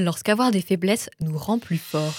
[0.00, 2.14] lorsqu'avoir des faiblesses nous rend plus forts.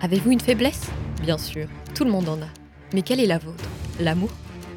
[0.00, 0.82] Avez-vous une faiblesse?
[1.22, 2.48] Bien sûr, tout le monde en a.
[2.92, 3.64] Mais quelle est la vôtre?
[4.00, 4.30] L'amour?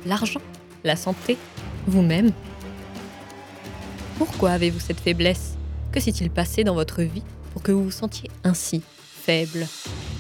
[0.06, 0.42] L'argent?
[0.84, 1.38] La santé?
[1.86, 2.32] Vous-même?
[4.18, 5.58] Pourquoi avez-vous cette faiblesse?
[5.92, 9.68] Que s'est-il passé dans votre vie pour que vous vous sentiez ainsi, faible?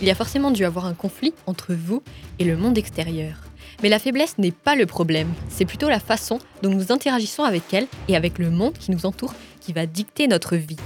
[0.01, 2.03] Il y a forcément dû avoir un conflit entre vous
[2.39, 3.37] et le monde extérieur.
[3.81, 7.73] Mais la faiblesse n'est pas le problème, c'est plutôt la façon dont nous interagissons avec
[7.73, 9.33] elle et avec le monde qui nous entoure
[9.67, 10.77] qui va dicter notre vie.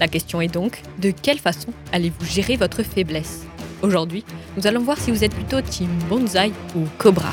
[0.00, 3.46] La question est donc, de quelle façon allez-vous gérer votre faiblesse?
[3.80, 4.24] Aujourd'hui,
[4.56, 7.30] nous allons voir si vous êtes plutôt Team Bonzai ou Cobra.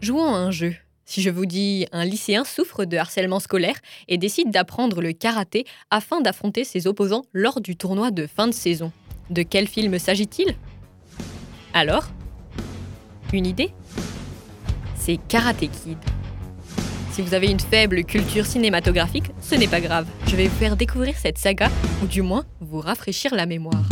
[0.00, 0.74] Jouons un jeu.
[1.04, 3.76] Si je vous dis un lycéen souffre de harcèlement scolaire
[4.08, 8.52] et décide d'apprendre le karaté afin d'affronter ses opposants lors du tournoi de fin de
[8.52, 8.90] saison,
[9.30, 10.56] de quel film s'agit-il?
[11.74, 12.08] Alors?
[13.32, 13.72] Une idée?
[15.04, 15.98] C'est Karate Kid.
[17.10, 20.06] Si vous avez une faible culture cinématographique, ce n'est pas grave.
[20.28, 21.70] Je vais vous faire découvrir cette saga,
[22.04, 23.82] ou du moins vous rafraîchir la mémoire.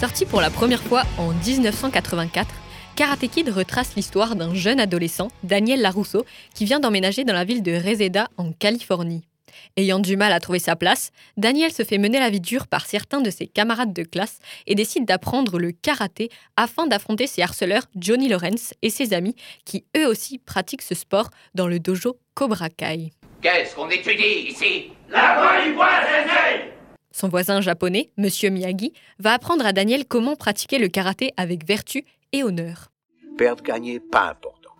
[0.00, 2.52] Sorti pour la première fois en 1984,
[2.96, 7.62] Karate Kid retrace l'histoire d'un jeune adolescent, Daniel Larusso, qui vient d'emménager dans la ville
[7.62, 9.27] de Reseda, en Californie.
[9.76, 12.86] Ayant du mal à trouver sa place, Daniel se fait mener la vie dure par
[12.86, 17.84] certains de ses camarades de classe et décide d'apprendre le karaté afin d'affronter ses harceleurs
[17.96, 22.70] Johnny Lawrence et ses amis qui eux aussi pratiquent ce sport dans le dojo Cobra
[22.70, 23.10] Kai.
[23.40, 24.90] Qu'est-ce qu'on étudie ici?
[25.08, 26.72] La voix du bois, sensei
[27.12, 32.04] Son voisin japonais, Monsieur Miyagi, va apprendre à Daniel comment pratiquer le karaté avec vertu
[32.32, 32.90] et honneur.
[33.36, 34.70] Perdre, gagner, pas important.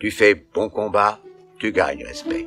[0.00, 1.20] Tu fais bon combat,
[1.58, 2.46] tu gagnes respect.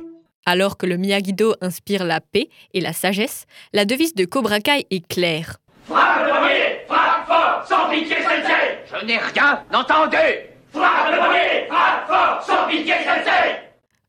[0.50, 4.84] Alors que le Miyagi-Do inspire la paix et la sagesse, la devise de Cobra Kai
[4.90, 5.58] est claire.
[5.84, 10.16] Frappe le premier Frappe fort Sans pitié, sensei Je n'ai rien entendu
[10.72, 13.60] Frappe le premier Frappe fort Sans pitié, sensei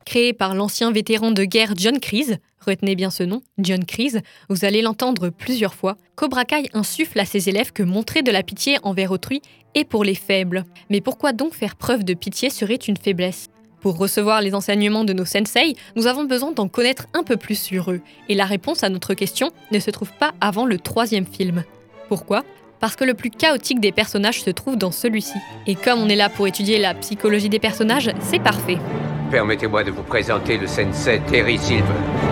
[0.04, 4.66] Créé par l'ancien vétéran de guerre John Kreese, retenez bien ce nom, John Kreese, vous
[4.66, 8.80] allez l'entendre plusieurs fois, Cobra Kai insuffle à ses élèves que montrer de la pitié
[8.82, 9.44] envers autrui
[9.76, 10.66] est pour les faibles.
[10.90, 13.50] Mais pourquoi donc faire preuve de pitié serait une faiblesse
[13.81, 17.59] pour recevoir les enseignements de nos sensei, nous avons besoin d'en connaître un peu plus
[17.59, 18.02] sur eux.
[18.30, 21.64] Et la réponse à notre question ne se trouve pas avant le troisième film.
[22.08, 22.44] Pourquoi?
[22.80, 25.38] Parce que le plus chaotique des personnages se trouve dans celui-ci.
[25.68, 28.78] Et comme on est là pour étudier la psychologie des personnages, c'est parfait.
[29.30, 32.31] Permettez-moi de vous présenter le sensei Terry Silver.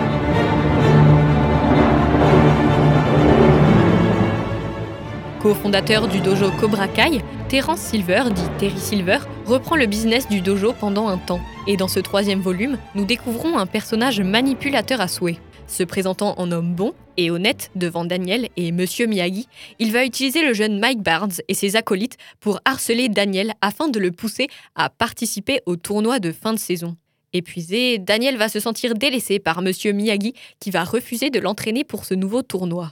[5.42, 10.74] Co-fondateur du dojo Cobra Kai, Terence Silver, dit Terry Silver, reprend le business du dojo
[10.74, 11.40] pendant un temps.
[11.66, 15.38] Et dans ce troisième volume, nous découvrons un personnage manipulateur à souhait.
[15.66, 20.46] Se présentant en homme bon et honnête devant Daniel et Monsieur Miyagi, il va utiliser
[20.46, 24.90] le jeune Mike Barnes et ses acolytes pour harceler Daniel afin de le pousser à
[24.90, 26.96] participer au tournoi de fin de saison.
[27.32, 32.04] Épuisé, Daniel va se sentir délaissé par Monsieur Miyagi qui va refuser de l'entraîner pour
[32.04, 32.90] ce nouveau tournoi.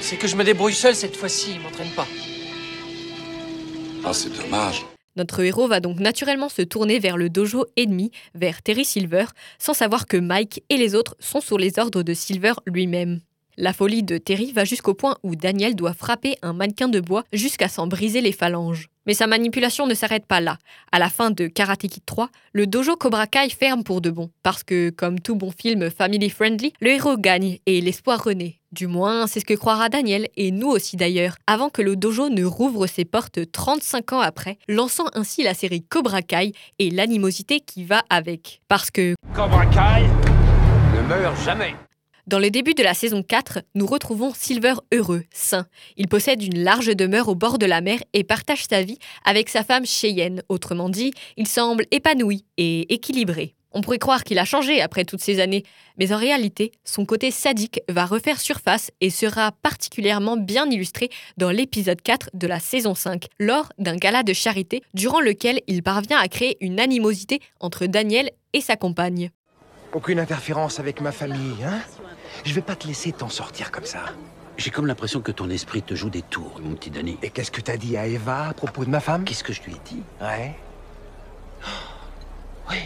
[0.00, 2.06] C'est que je me débrouille seul cette fois-ci, il m'entraîne pas.
[4.04, 4.84] Ah, c'est dommage.
[5.16, 9.26] Notre héros va donc naturellement se tourner vers le dojo ennemi, vers Terry Silver,
[9.58, 13.20] sans savoir que Mike et les autres sont sous les ordres de Silver lui-même.
[13.56, 17.22] La folie de Terry va jusqu'au point où Daniel doit frapper un mannequin de bois
[17.32, 18.88] jusqu'à s'en briser les phalanges.
[19.06, 20.58] Mais sa manipulation ne s'arrête pas là.
[20.90, 24.30] À la fin de Karate Kid 3, le dojo Cobra Kai ferme pour de bon.
[24.42, 28.56] Parce que, comme tout bon film family friendly, le héros gagne et l'espoir renaît.
[28.72, 32.28] Du moins, c'est ce que croira Daniel, et nous aussi d'ailleurs, avant que le dojo
[32.28, 37.60] ne rouvre ses portes 35 ans après, lançant ainsi la série Cobra Kai et l'animosité
[37.60, 38.62] qui va avec.
[38.66, 40.02] Parce que Cobra Kai
[40.96, 41.74] ne meurt jamais
[42.26, 45.66] dans le début de la saison 4, nous retrouvons Silver heureux, sain.
[45.98, 49.50] Il possède une large demeure au bord de la mer et partage sa vie avec
[49.50, 50.42] sa femme Cheyenne.
[50.48, 53.54] Autrement dit, il semble épanoui et équilibré.
[53.72, 55.64] On pourrait croire qu'il a changé après toutes ces années,
[55.98, 61.50] mais en réalité, son côté sadique va refaire surface et sera particulièrement bien illustré dans
[61.50, 66.18] l'épisode 4 de la saison 5, lors d'un gala de charité durant lequel il parvient
[66.18, 69.30] à créer une animosité entre Daniel et sa compagne.
[69.92, 71.80] Aucune interférence avec ma famille, hein?
[72.42, 74.00] Je vais pas te laisser t'en sortir comme ça.
[74.56, 77.18] J'ai comme l'impression que ton esprit te joue des tours, mon petit Danny.
[77.22, 79.24] Et qu'est-ce que t'as dit à Eva à propos de ma femme?
[79.24, 80.02] Qu'est-ce que je lui ai dit?
[80.20, 80.56] Ouais.
[82.70, 82.78] Oui.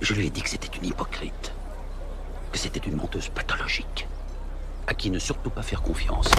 [0.00, 1.52] Je lui ai dit que c'était une hypocrite.
[2.50, 4.08] Que c'était une menteuse pathologique.
[4.86, 6.30] À qui ne surtout pas faire confiance.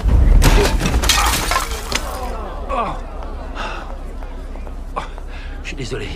[5.61, 6.07] Je suis désolé.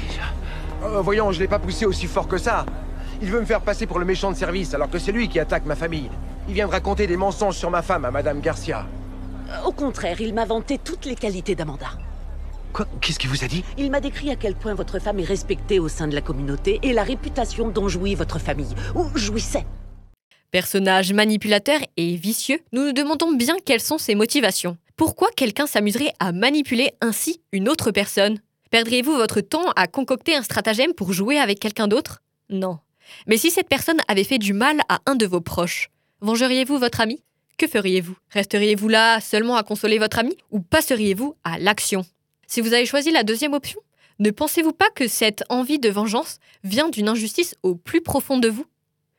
[0.84, 2.66] Euh, voyons, je l'ai pas poussé aussi fort que ça.
[3.22, 5.40] Il veut me faire passer pour le méchant de service alors que c'est lui qui
[5.40, 6.10] attaque ma famille.
[6.48, 8.86] Il vient de raconter des mensonges sur ma femme à Madame Garcia.
[9.66, 11.88] Au contraire, il m'a vanté toutes les qualités d'Amanda.
[12.74, 15.24] Quoi Qu'est-ce qu'il vous a dit Il m'a décrit à quel point votre femme est
[15.24, 19.66] respectée au sein de la communauté et la réputation dont jouit votre famille, ou jouissait.
[20.52, 24.78] Personnage manipulateur et vicieux, nous nous demandons bien quelles sont ses motivations.
[24.96, 28.40] Pourquoi quelqu'un s'amuserait à manipuler ainsi une autre personne?
[28.70, 32.22] Perdriez-vous votre temps à concocter un stratagème pour jouer avec quelqu'un d'autre?
[32.50, 32.80] Non.
[33.26, 35.90] Mais si cette personne avait fait du mal à un de vos proches,
[36.22, 37.24] vengeriez-vous votre ami?
[37.58, 38.16] Que feriez-vous?
[38.30, 42.06] Resteriez-vous là seulement à consoler votre ami ou passeriez-vous à l'action?
[42.46, 43.80] Si vous avez choisi la deuxième option,
[44.20, 48.50] ne pensez-vous pas que cette envie de vengeance vient d'une injustice au plus profond de
[48.50, 48.66] vous?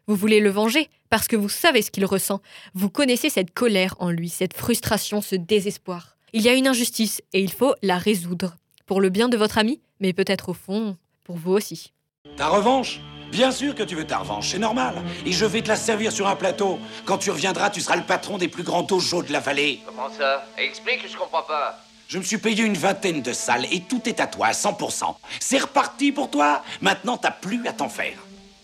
[0.07, 2.41] Vous voulez le venger parce que vous savez ce qu'il ressent.
[2.75, 6.17] Vous connaissez cette colère en lui, cette frustration, ce désespoir.
[6.33, 8.57] Il y a une injustice et il faut la résoudre.
[8.87, 11.93] Pour le bien de votre ami, mais peut-être au fond, pour vous aussi.
[12.37, 13.01] Ta revanche?
[13.31, 14.95] Bien sûr que tu veux ta revanche, c'est normal.
[15.27, 16.79] Et je vais te la servir sur un plateau.
[17.05, 19.81] Quand tu reviendras, tu seras le patron des plus grands dojos de la vallée.
[19.87, 20.47] Comment ça?
[20.57, 21.79] Explique, je comprends pas.
[22.09, 25.15] Je me suis payé une vingtaine de salles et tout est à toi à 100%.
[25.41, 26.63] C'est reparti pour toi.
[26.81, 28.17] Maintenant, t'as plus à t'en faire.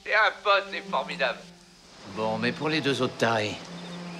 [0.02, 1.38] T'es un pote, c'est formidable.
[2.16, 3.54] Bon, mais pour les deux autres tarés.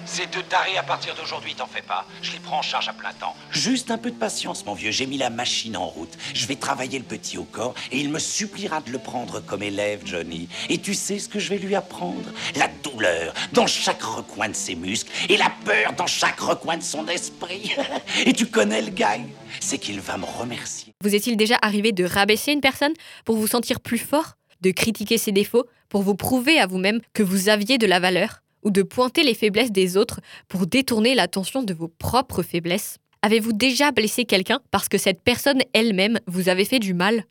[0.05, 2.05] Ces deux tarés, à partir d'aujourd'hui, t'en fais pas.
[2.21, 3.35] Je les prends en charge à plein temps.
[3.51, 4.91] Juste un peu de patience, mon vieux.
[4.91, 6.15] J'ai mis la machine en route.
[6.33, 9.63] Je vais travailler le petit au corps et il me suppliera de le prendre comme
[9.63, 10.47] élève, Johnny.
[10.69, 12.29] Et tu sais ce que je vais lui apprendre?
[12.55, 16.83] La douleur dans chaque recoin de ses muscles et la peur dans chaque recoin de
[16.83, 17.75] son esprit.
[18.25, 19.17] et tu connais le gars?
[19.59, 20.93] C'est qu'il va me remercier.
[21.01, 22.93] Vous est-il déjà arrivé de rabaisser une personne
[23.23, 24.33] pour vous sentir plus fort?
[24.61, 28.41] De critiquer ses défauts pour vous prouver à vous-même que vous aviez de la valeur?
[28.65, 30.19] Ou de pointer les faiblesses des autres
[30.49, 32.97] pour détourner l'attention de vos propres faiblesses?
[33.21, 37.23] Avez-vous déjà blessé quelqu'un parce que cette personne elle-même vous avait fait du mal?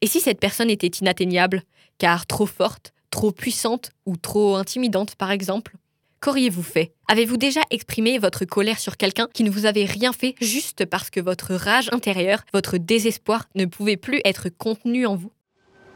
[0.00, 1.62] Et si cette personne était inatteignable,
[1.98, 5.76] car trop forte, trop puissante ou trop intimidante par exemple?
[6.20, 6.92] Qu'auriez-vous fait?
[7.06, 11.10] Avez-vous déjà exprimé votre colère sur quelqu'un qui ne vous avait rien fait juste parce
[11.10, 15.30] que votre rage intérieure, votre désespoir ne pouvait plus être contenu en vous?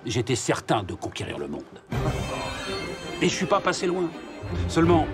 [0.07, 1.63] J'étais certain de conquérir le monde.
[3.21, 4.11] Et je suis pas passé loin.
[4.69, 5.07] Seulement,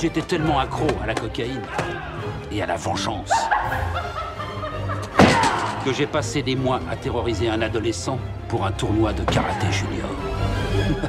[0.00, 1.62] j'étais tellement accro à la cocaïne
[2.52, 3.30] et à la vengeance
[5.86, 10.10] que j'ai passé des mois à terroriser un adolescent pour un tournoi de karaté junior.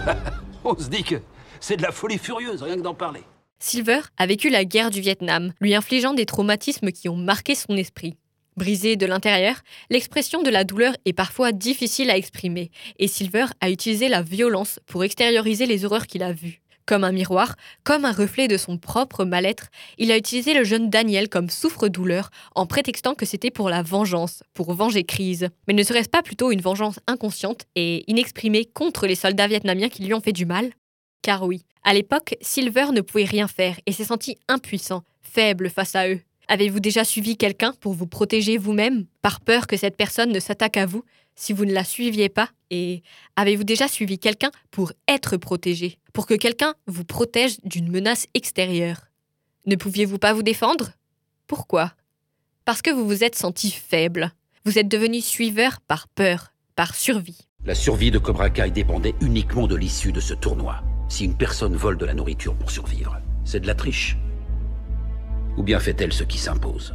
[0.63, 1.15] On se dit que
[1.59, 3.23] c'est de la folie furieuse, rien que d'en parler.
[3.57, 7.75] Silver a vécu la guerre du Vietnam, lui infligeant des traumatismes qui ont marqué son
[7.75, 8.17] esprit.
[8.55, 9.55] Brisé de l'intérieur,
[9.89, 12.69] l'expression de la douleur est parfois difficile à exprimer,
[12.99, 16.61] et Silver a utilisé la violence pour extérioriser les horreurs qu'il a vues.
[16.87, 19.67] Comme un miroir, comme un reflet de son propre mal-être,
[19.97, 24.41] il a utilisé le jeune Daniel comme souffre-douleur en prétextant que c'était pour la vengeance,
[24.53, 25.49] pour venger Crise.
[25.67, 30.01] Mais ne serait-ce pas plutôt une vengeance inconsciente et inexprimée contre les soldats vietnamiens qui
[30.03, 30.71] lui ont fait du mal?
[31.21, 35.93] Car oui, à l'époque, Silver ne pouvait rien faire et s'est senti impuissant, faible face
[35.93, 36.21] à eux.
[36.49, 40.77] Avez-vous déjà suivi quelqu'un pour vous protéger vous-même, par peur que cette personne ne s'attaque
[40.77, 41.03] à vous
[41.35, 42.49] si vous ne la suiviez pas?
[42.69, 43.03] Et
[43.35, 49.07] avez-vous déjà suivi quelqu'un pour être protégé, pour que quelqu'un vous protège d'une menace extérieure?
[49.65, 50.91] Ne pouviez-vous pas vous défendre?
[51.47, 51.93] Pourquoi?
[52.63, 54.31] Parce que vous vous êtes senti faible.
[54.63, 57.39] Vous êtes devenu suiveur par peur, par survie.
[57.65, 60.81] La survie de Cobra Kai dépendait uniquement de l'issue de ce tournoi.
[61.09, 64.17] Si une personne vole de la nourriture pour survivre, c'est de la triche.
[65.57, 66.93] Ou bien fait-elle ce qui s'impose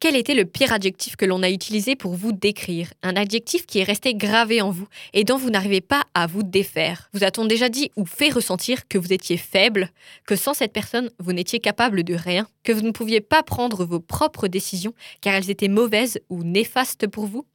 [0.00, 2.92] Quel était le pire adjectif que l'on a utilisé pour vous décrire?
[3.02, 6.42] Un adjectif qui est resté gravé en vous et dont vous n'arrivez pas à vous
[6.42, 7.08] défaire.
[7.14, 9.90] Vous a-t-on déjà dit ou fait ressentir que vous étiez faible,
[10.26, 13.86] que sans cette personne, vous n'étiez capable de rien, que vous ne pouviez pas prendre
[13.86, 17.46] vos propres décisions car elles étaient mauvaises ou néfastes pour vous?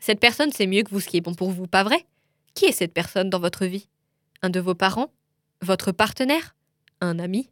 [0.00, 2.06] Cette personne sait mieux que vous ce qui est bon pour vous, pas vrai?
[2.54, 3.88] Qui est cette personne dans votre vie?
[4.42, 5.10] Un de vos parents?
[5.60, 6.54] Votre partenaire?
[7.00, 7.50] Un ami?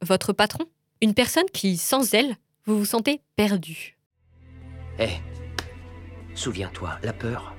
[0.00, 0.66] Votre patron?
[1.00, 2.36] Une personne qui, sans elle,
[2.66, 3.96] vous vous sentez perdu.
[4.98, 5.08] Hé,
[6.34, 7.54] souviens-toi, la peur,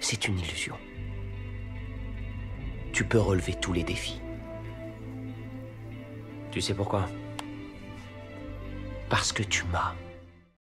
[0.00, 0.76] c'est une illusion.
[2.92, 4.20] Tu peux relever tous les défis.
[6.52, 7.08] Tu sais pourquoi?
[9.08, 9.94] Parce que tu m'as.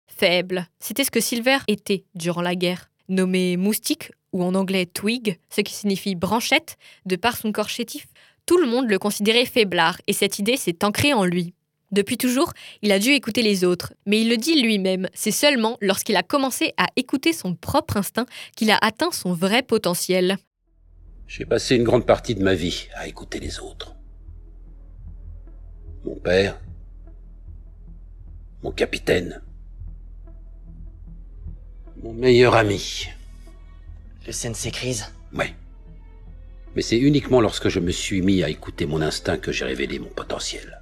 [0.08, 2.90] Faible, c'était ce que Silver était durant la guerre.
[3.10, 8.08] Nommé moustique, ou en anglais twig, ce qui signifie branchette, de par son corps chétif,
[8.46, 11.54] tout le monde le considérait faiblard et cette idée s'est ancrée en lui.
[11.92, 15.78] Depuis toujours, il a dû écouter les autres, mais il le dit lui-même, c'est seulement
[15.82, 20.38] lorsqu'il a commencé à écouter son propre instinct qu'il a atteint son vrai potentiel.
[21.28, 23.96] J'ai passé une grande partie de ma vie à écouter les autres.
[26.06, 26.60] Mon père,
[28.64, 29.42] mon capitaine,
[32.02, 33.08] mon meilleur ami.
[34.26, 35.54] Le sensei crise Ouais.
[36.76, 40.00] Mais c'est uniquement lorsque je me suis mis à écouter mon instinct que j'ai révélé
[40.00, 40.82] mon potentiel.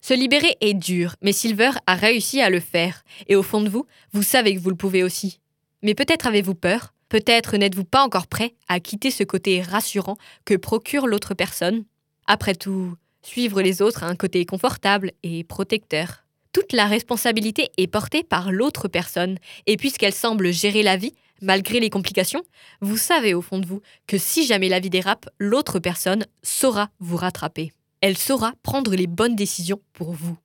[0.00, 3.04] Se libérer est dur, mais Silver a réussi à le faire.
[3.26, 5.40] Et au fond de vous, vous savez que vous le pouvez aussi.
[5.82, 10.54] Mais peut-être avez-vous peur, peut-être n'êtes-vous pas encore prêt à quitter ce côté rassurant que
[10.54, 11.84] procure l'autre personne.
[12.26, 16.24] Après tout, suivre les autres a un côté confortable et protecteur.
[16.52, 21.14] Toute la responsabilité est portée par l'autre personne, et puisqu'elle semble gérer la vie,
[21.44, 22.42] malgré les complications,
[22.80, 26.90] vous savez au fond de vous que si jamais la vie dérape, l'autre personne saura
[26.98, 27.72] vous rattraper.
[28.00, 30.36] Elle saura prendre les bonnes décisions pour vous.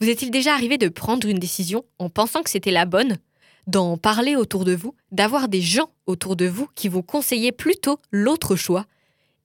[0.00, 3.18] Vous est-il déjà arrivé de prendre une décision en pensant que c'était la bonne?
[3.66, 8.00] D'en parler autour de vous, d'avoir des gens autour de vous qui vous conseillaient plutôt
[8.10, 8.86] l'autre choix,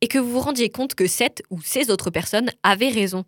[0.01, 3.25] et que vous vous rendiez compte que cette ou ces autres personnes avaient raison.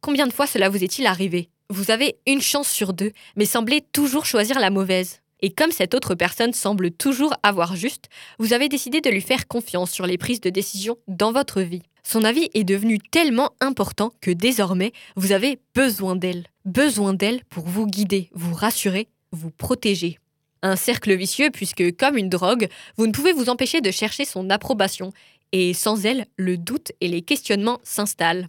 [0.00, 1.48] Combien de fois cela vous est-il arrivé?
[1.70, 5.20] Vous avez une chance sur deux, mais semblez toujours choisir la mauvaise.
[5.44, 8.08] Et comme cette autre personne semble toujours avoir juste,
[8.38, 11.82] vous avez décidé de lui faire confiance sur les prises de décision dans votre vie.
[12.02, 16.46] Son avis est devenu tellement important que désormais, vous avez besoin d'elle.
[16.64, 20.18] Besoin d'elle pour vous guider, vous rassurer, vous protéger.
[20.62, 24.48] Un cercle vicieux puisque, comme une drogue, vous ne pouvez vous empêcher de chercher son
[24.48, 25.12] approbation.
[25.52, 28.48] Et sans elle, le doute et les questionnements s'installent.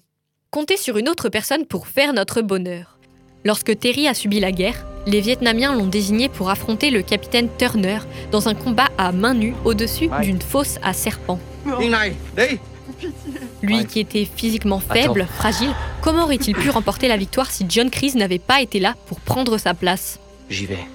[0.49, 2.97] Comptez sur une autre personne pour faire notre bonheur.
[3.43, 7.99] Lorsque Terry a subi la guerre, les Vietnamiens l'ont désigné pour affronter le capitaine Turner
[8.31, 11.39] dans un combat à main nue au-dessus d'une fosse à serpents.
[13.61, 18.15] Lui qui était physiquement faible, fragile, comment aurait-il pu remporter la victoire si John Kreese
[18.15, 20.19] n'avait pas été là pour prendre sa place?
[20.49, 20.85] J'y vais.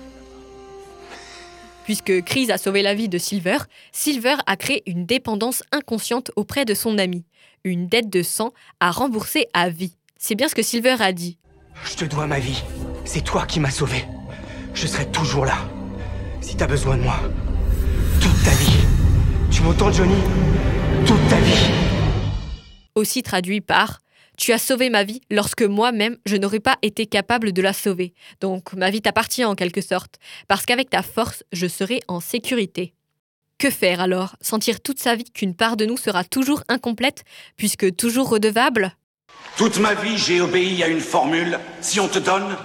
[1.85, 3.59] Puisque Kreese a sauvé la vie de Silver,
[3.90, 7.25] Silver a créé une dépendance inconsciente auprès de son ami,
[7.64, 9.97] une dette de sang à rembourser à vie.
[10.17, 11.37] C'est bien ce que Silver a dit.
[11.85, 12.62] Je te dois ma vie.
[13.04, 14.04] C'est toi qui m'as sauvé.
[14.75, 15.59] Je serai toujours là.
[16.40, 17.21] Si t'as besoin de moi.
[18.21, 18.78] Toute ta vie.
[19.50, 20.21] Tu m'entends, Johnny?
[21.07, 21.71] Toute ta vie.
[22.95, 24.00] Aussi traduit par
[24.37, 28.14] Tu as sauvé ma vie lorsque moi-même je n'aurais pas été capable de la sauver.
[28.40, 30.16] Donc ma vie t'appartient en quelque sorte,
[30.49, 32.95] parce qu'avec ta force, je serai en sécurité.
[33.59, 34.37] Que faire alors?
[34.40, 37.25] Sentir toute sa vie qu'une part de nous sera toujours incomplète,
[37.57, 38.97] puisque toujours redevable?
[39.59, 41.59] Toute ma vie, j'ai obéi à une formule.
[41.83, 42.57] Si on te donne,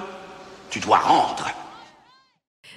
[0.69, 1.49] tu dois rendre.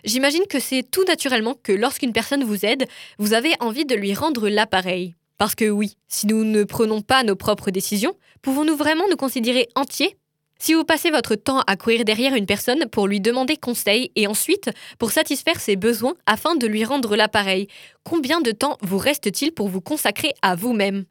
[0.04, 2.87] J'imagine que c'est tout naturellement que lorsqu'une personne vous aide,
[3.18, 5.14] vous avez envie de lui rendre l'appareil.
[5.38, 9.68] Parce que oui, si nous ne prenons pas nos propres décisions, pouvons-nous vraiment nous considérer
[9.75, 10.16] entiers?
[10.61, 14.26] Si vous passez votre temps à courir derrière une personne pour lui demander conseil et
[14.26, 17.68] ensuite pour satisfaire ses besoins afin de lui rendre l'appareil,
[18.02, 21.04] combien de temps vous reste-t-il pour vous consacrer à vous-même?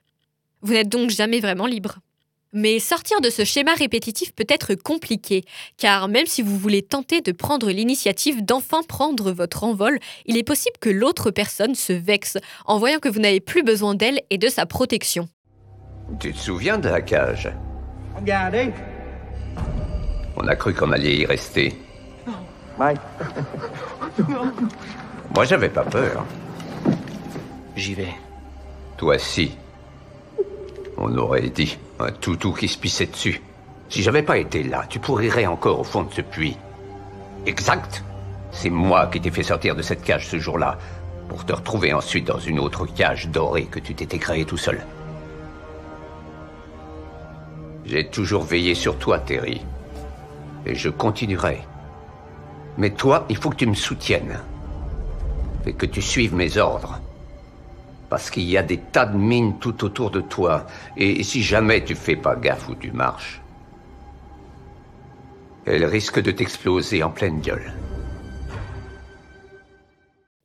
[0.62, 2.00] Vous n'êtes donc jamais vraiment libre.
[2.54, 5.44] Mais sortir de ce schéma répétitif peut être compliqué,
[5.77, 10.44] car même si vous voulez tenter de prendre l'initiative d'enfin prendre votre envol, il est
[10.44, 14.38] possible que l'autre personne se vexe en voyant que vous n'avez plus besoin d'elle et
[14.38, 15.27] de sa protection.
[16.20, 17.51] Tu te souviens de la cage?
[18.16, 18.72] Regardez.
[20.38, 21.75] On a cru qu'on allait y rester.
[22.77, 23.01] Mike.
[25.36, 26.25] Moi, j'avais pas peur.
[27.75, 28.13] J'y vais.
[28.98, 29.51] Toi, si.
[30.98, 33.42] On aurait dit un toutou qui se pissait dessus.
[33.89, 36.58] Si j'avais pas été là, tu pourrirais encore au fond de ce puits.
[37.46, 38.04] Exact.
[38.51, 40.77] C'est moi qui t'ai fait sortir de cette cage ce jour-là,
[41.30, 44.86] pour te retrouver ensuite dans une autre cage dorée que tu t'étais créée tout seul.
[47.86, 49.62] J'ai toujours veillé sur toi, Terry.
[50.66, 51.60] Et je continuerai.
[52.77, 54.39] Mais toi, il faut que tu me soutiennes.
[55.66, 57.00] Et que tu suives mes ordres.
[58.10, 60.66] Parce qu'il y a des tas de mines tout autour de toi.
[60.96, 63.42] Et si jamais tu fais pas gaffe où tu marches,
[65.66, 67.74] elles risquent de t'exploser en pleine gueule.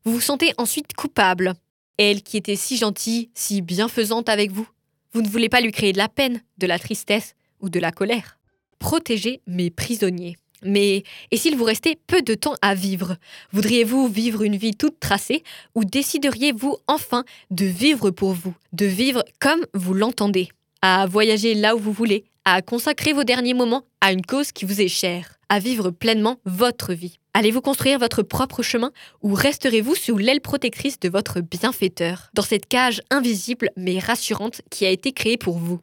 [0.04, 1.54] Vous vous sentez ensuite coupable.
[1.96, 4.66] Elle qui était si gentille, si bienfaisante avec vous.
[5.12, 7.92] Vous ne voulez pas lui créer de la peine, de la tristesse ou de la
[7.92, 8.38] colère.
[8.80, 10.36] Protégez mes prisonniers.
[10.64, 13.16] Mais et s'il vous restait peu de temps à vivre
[13.52, 15.42] Voudriez-vous vivre une vie toute tracée
[15.74, 20.48] ou décideriez-vous enfin de vivre pour vous, de vivre comme vous l'entendez,
[20.80, 24.64] à voyager là où vous voulez, à consacrer vos derniers moments à une cause qui
[24.64, 27.18] vous est chère, à vivre pleinement votre vie.
[27.34, 28.92] Allez-vous construire votre propre chemin
[29.22, 34.84] ou resterez-vous sous l'aile protectrice de votre bienfaiteur, dans cette cage invisible mais rassurante qui
[34.84, 35.80] a été créée pour vous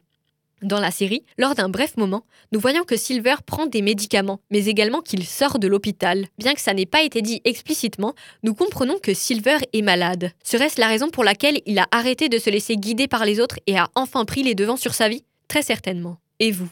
[0.62, 4.66] dans la série, lors d'un bref moment, nous voyons que Silver prend des médicaments, mais
[4.66, 6.26] également qu'il sort de l'hôpital.
[6.38, 10.32] Bien que ça n'ait pas été dit explicitement, nous comprenons que Silver est malade.
[10.42, 13.58] Serait-ce la raison pour laquelle il a arrêté de se laisser guider par les autres
[13.66, 15.24] et a enfin pris les devants sur sa vie?
[15.48, 16.18] Très certainement.
[16.38, 16.68] Et vous?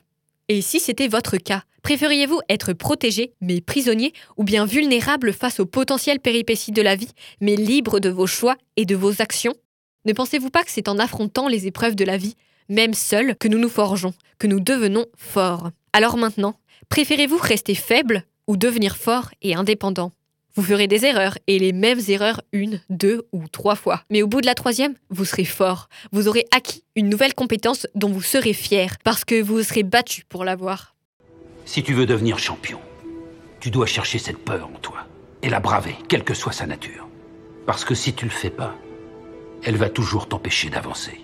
[0.49, 5.67] Et si c'était votre cas Préfériez-vous être protégé, mais prisonnier, ou bien vulnérable face aux
[5.67, 9.55] potentielles péripéties de la vie, mais libre de vos choix et de vos actions?
[10.05, 12.35] Ne pensez-vous pas que c'est en affrontant les épreuves de la vie,
[12.69, 16.55] même seuls, que nous nous forgeons, que nous devenons forts Alors maintenant,
[16.89, 20.13] préférez-vous rester faible ou devenir fort et indépendant?
[20.59, 24.03] Vous ferez des erreurs, et les mêmes erreurs une, deux ou trois fois.
[24.11, 25.89] Mais au bout de la troisième, vous serez fort.
[26.11, 30.25] Vous aurez acquis une nouvelle compétence dont vous serez fier, parce que vous serez battu
[30.29, 30.97] pour l'avoir.
[31.65, 32.81] Si tu veux devenir champion,
[33.61, 35.07] tu dois chercher cette peur en toi,
[35.43, 37.07] et la braver, quelle que soit sa nature.
[37.65, 38.75] Parce que si tu le fais pas,
[39.63, 41.21] elle va toujours t'empêcher d'avancer.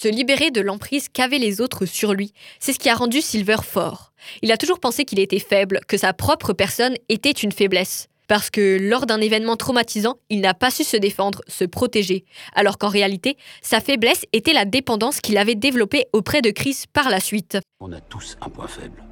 [0.00, 3.56] Se libérer de l'emprise qu'avaient les autres sur lui, c'est ce qui a rendu Silver
[3.64, 4.12] fort.
[4.42, 8.06] Il a toujours pensé qu'il était faible, que sa propre personne était une faiblesse.
[8.28, 12.24] Parce que lors d'un événement traumatisant, il n'a pas su se défendre, se protéger,
[12.54, 17.10] alors qu'en réalité, sa faiblesse était la dépendance qu'il avait développée auprès de Chris par
[17.10, 17.58] la suite.
[17.80, 19.02] On a tous un point faible.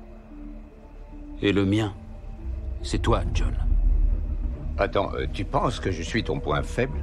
[1.42, 1.96] Et le mien,
[2.84, 3.56] c'est toi, John.
[4.78, 7.02] Attends, euh, tu penses que je suis ton point faible?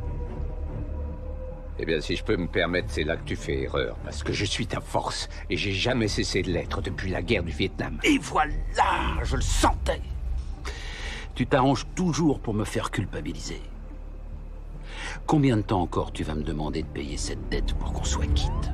[1.79, 4.31] Eh bien, si je peux me permettre, c'est là que tu fais erreur, parce que
[4.31, 7.99] je suis ta force, et j'ai jamais cessé de l'être depuis la guerre du Vietnam.
[8.03, 8.53] Et voilà,
[9.23, 10.01] je le sentais.
[11.33, 13.61] Tu t'arranges toujours pour me faire culpabiliser.
[15.25, 18.27] Combien de temps encore tu vas me demander de payer cette dette pour qu'on soit
[18.27, 18.71] quitte?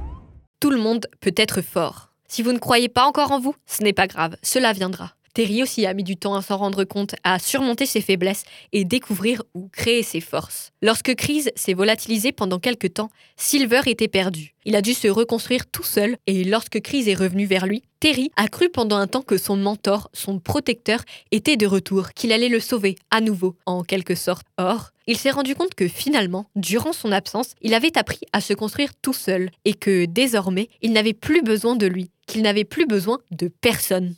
[0.60, 2.12] Tout le monde peut être fort.
[2.28, 5.14] Si vous ne croyez pas encore en vous, ce n'est pas grave, cela viendra.
[5.40, 8.44] Terry aussi a mis du temps à s'en rendre compte, à surmonter ses faiblesses
[8.74, 10.74] et découvrir ou créer ses forces.
[10.82, 14.54] Lorsque Crise s'est volatilisée pendant quelques temps, Silver était perdu.
[14.66, 18.32] Il a dû se reconstruire tout seul et lorsque Crise est revenu vers lui, Terry
[18.36, 21.00] a cru pendant un temps que son mentor, son protecteur,
[21.32, 24.46] était de retour, qu'il allait le sauver à nouveau, en quelque sorte.
[24.58, 28.54] Or, il s'est rendu compte que finalement, durant son absence, il avait appris à se
[28.54, 32.86] construire tout seul et que désormais, il n'avait plus besoin de lui, qu'il n'avait plus
[32.86, 34.16] besoin de personne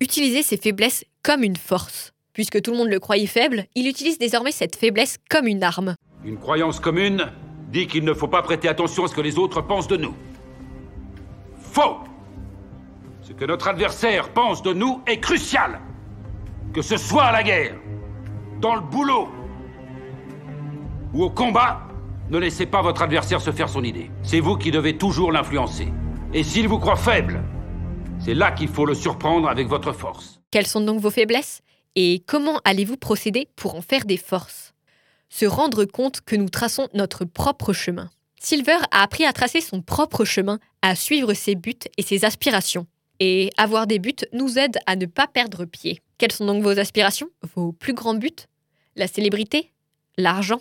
[0.00, 2.12] utiliser ses faiblesses comme une force.
[2.32, 5.94] Puisque tout le monde le croyait faible, il utilise désormais cette faiblesse comme une arme.
[6.24, 7.26] Une croyance commune
[7.72, 10.14] dit qu'il ne faut pas prêter attention à ce que les autres pensent de nous.
[11.60, 11.98] Faux
[13.22, 15.80] Ce que notre adversaire pense de nous est crucial.
[16.72, 17.74] Que ce soit à la guerre,
[18.60, 19.28] dans le boulot
[21.12, 21.88] ou au combat,
[22.30, 24.10] ne laissez pas votre adversaire se faire son idée.
[24.22, 25.88] C'est vous qui devez toujours l'influencer.
[26.34, 27.42] Et s'il vous croit faible,
[28.28, 30.38] c'est là qu'il faut le surprendre avec votre force.
[30.50, 31.62] Quelles sont donc vos faiblesses
[31.96, 34.74] Et comment allez-vous procéder pour en faire des forces?
[35.30, 38.10] Se rendre compte que nous traçons notre propre chemin.
[38.38, 42.86] Silver a appris à tracer son propre chemin, à suivre ses buts et ses aspirations.
[43.18, 46.02] Et avoir des buts nous aide à ne pas perdre pied.
[46.18, 47.30] Quelles sont donc vos aspirations?
[47.56, 48.44] Vos plus grands buts?
[48.94, 49.72] La célébrité?
[50.18, 50.60] L'argent?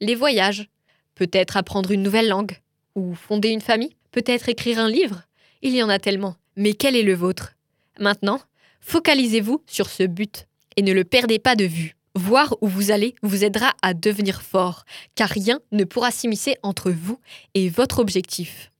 [0.00, 0.68] Les voyages?
[1.16, 2.58] Peut-être apprendre une nouvelle langue?
[2.94, 3.96] Ou fonder une famille?
[4.12, 5.24] Peut-être écrire un livre?
[5.62, 6.36] Il y en a tellement.
[6.60, 7.54] Mais quel est le vôtre?
[8.00, 8.40] Maintenant,
[8.80, 11.94] focalisez-vous sur ce but et ne le perdez pas de vue.
[12.16, 16.90] Voir où vous allez vous aidera à devenir fort, car rien ne pourra s'immiscer entre
[16.90, 17.20] vous
[17.54, 18.72] et votre objectif.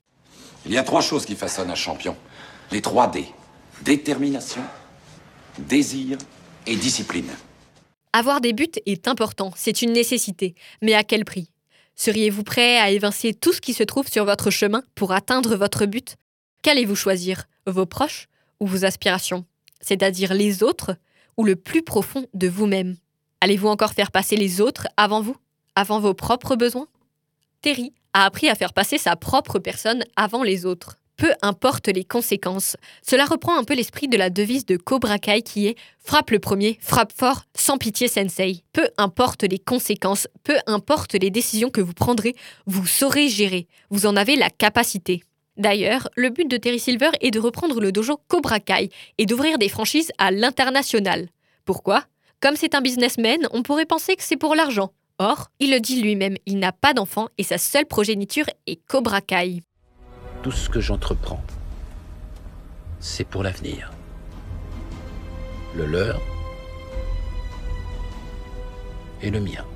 [0.66, 2.16] Il y a trois choses qui façonnent un champion.
[2.72, 3.26] Les trois D.
[3.82, 4.62] Détermination,
[5.56, 6.18] désir
[6.66, 7.30] et discipline.
[8.12, 10.56] Avoir des buts est important, c'est une nécessité.
[10.82, 11.52] Mais à quel prix?
[11.94, 15.86] Seriez-vous prêt à évincer tout ce qui se trouve sur votre chemin pour atteindre votre
[15.86, 16.16] but?
[16.62, 18.28] Qu'allez-vous choisir Vos proches
[18.60, 19.44] ou vos aspirations
[19.80, 20.96] C'est-à-dire les autres
[21.36, 22.96] ou le plus profond de vous-même?
[23.40, 25.36] Allez-vous encore faire passer les autres avant vous
[25.76, 26.88] Avant vos propres besoins?
[27.62, 30.98] Terry a appris à faire passer sa propre personne avant les autres.
[31.16, 32.76] Peu importe les conséquences.
[33.02, 36.38] Cela reprend un peu l'esprit de la devise de Cobra Kai qui est Frappe le
[36.38, 38.62] premier, frappe fort, sans pitié sensei.
[38.72, 42.34] Peu importe les conséquences, peu importe les décisions que vous prendrez,
[42.66, 43.66] vous saurez gérer.
[43.90, 45.24] Vous en avez la capacité.
[45.58, 49.58] D'ailleurs, le but de Terry Silver est de reprendre le dojo Cobra Kai et d'ouvrir
[49.58, 51.28] des franchises à l'international.
[51.64, 52.04] Pourquoi?
[52.40, 54.92] Comme c'est un businessman, on pourrait penser que c'est pour l'argent.
[55.18, 59.20] Or, il le dit lui-même, il n'a pas d'enfant et sa seule progéniture est Cobra
[59.20, 59.62] Kai.
[60.44, 61.42] Tout ce que j'entreprends,
[63.00, 63.90] c'est pour l'avenir.
[65.74, 66.20] Le leur
[69.20, 69.66] et le mien.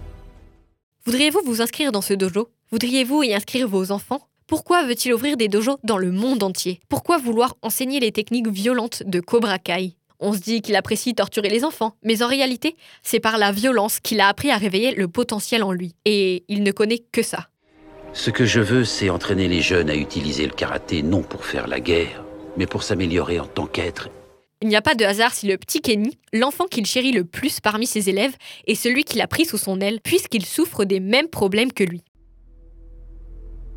[1.05, 2.49] Voudriez-vous vous inscrire dans ce dojo?
[2.71, 4.29] Voudriez-vous y inscrire vos enfants?
[4.53, 6.79] Pourquoi veut-il ouvrir des dojos dans le monde entier?
[6.91, 9.97] Pourquoi vouloir enseigner les techniques violentes de Cobra Kai?
[10.21, 13.99] On se dit qu'il apprécie torturer les enfants, mais en réalité, c'est par la violence
[13.99, 15.95] qu'il a appris à réveiller le potentiel en lui.
[16.05, 17.49] Et il ne connaît que ça.
[18.13, 21.67] Ce que je veux, c'est entraîner les jeunes à utiliser le karaté non pour faire
[21.67, 22.23] la guerre,
[22.59, 24.11] mais pour s'améliorer en tant qu'être.
[24.61, 27.61] Il n'y a pas de hasard si le petit Kenny, l'enfant qu'il chérit le plus
[27.61, 28.37] parmi ses élèves,
[28.67, 32.03] est celui qu'il a pris sous son aile, puisqu'il souffre des mêmes problèmes que lui.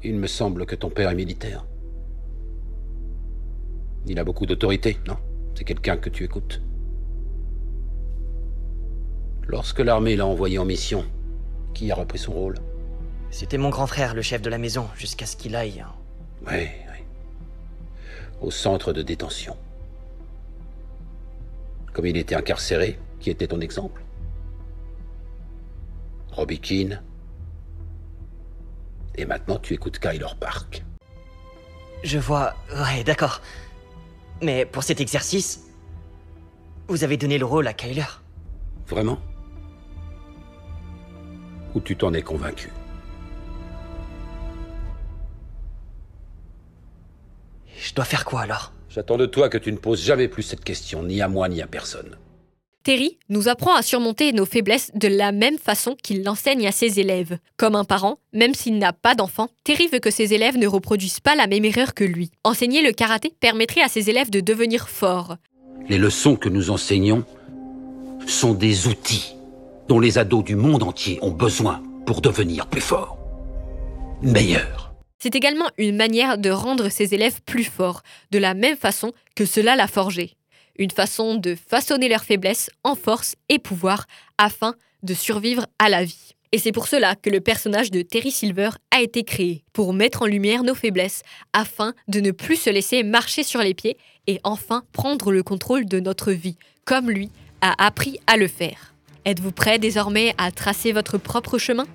[0.07, 1.65] Il me semble que ton père est militaire.
[4.05, 5.17] Il a beaucoup d'autorité, non?
[5.55, 6.61] C'est quelqu'un que tu écoutes.
[9.47, 11.05] Lorsque l'armée l'a envoyé en mission,
[11.73, 12.57] qui a repris son rôle?
[13.31, 15.83] C'était mon grand frère, le chef de la maison, jusqu'à ce qu'il aille.
[16.45, 17.03] Oui, oui.
[18.41, 19.57] Au centre de détention.
[21.93, 24.03] Comme il était incarcéré, qui était ton exemple?
[26.31, 27.01] Robbie Keane.
[29.17, 30.83] Et maintenant, tu écoutes Kyler Park.
[32.03, 32.53] Je vois.
[32.71, 33.41] Ouais, d'accord.
[34.41, 35.67] Mais pour cet exercice,
[36.87, 38.05] vous avez donné le rôle à Kyler.
[38.87, 39.19] Vraiment?
[41.73, 42.71] Ou tu t'en es convaincu?
[47.77, 48.71] Je dois faire quoi alors?
[48.89, 51.61] J'attends de toi que tu ne poses jamais plus cette question, ni à moi ni
[51.61, 52.17] à personne.
[52.85, 56.99] Terry nous apprend à surmonter nos faiblesses de la même façon qu'il l'enseigne à ses
[56.99, 57.39] élèves.
[57.57, 61.19] Comme un parent, même s'il n'a pas d'enfant, Terry veut que ses élèves ne reproduisent
[61.19, 62.29] pas la même erreur que lui.
[62.43, 65.37] Enseigner le karaté permettrait à ses élèves de devenir forts.
[65.89, 67.25] Les leçons que nous enseignons
[68.27, 69.33] sont des outils
[69.87, 73.17] dont les ados du monde entier ont besoin pour devenir plus forts,
[74.21, 74.93] meilleurs.
[75.17, 79.45] C'est également une manière de rendre ses élèves plus forts, de la même façon que
[79.45, 80.35] cela l'a forgé.
[80.77, 84.05] Une façon de façonner leurs faiblesses en force et pouvoir
[84.37, 86.31] afin de survivre à la vie.
[86.51, 90.21] Et c'est pour cela que le personnage de Terry Silver a été créé, pour mettre
[90.21, 91.21] en lumière nos faiblesses,
[91.53, 95.85] afin de ne plus se laisser marcher sur les pieds et enfin prendre le contrôle
[95.85, 97.29] de notre vie, comme lui
[97.61, 98.93] a appris à le faire.
[99.25, 101.87] Êtes-vous prêt désormais à tracer votre propre chemin?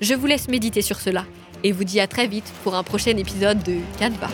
[0.00, 1.26] Je vous laisse méditer sur cela
[1.62, 4.30] et vous dis à très vite pour un prochain épisode de Canva.